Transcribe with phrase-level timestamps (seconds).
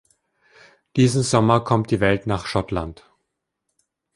[0.95, 3.05] Diesen Sommer kommt die Welt nach Schottland.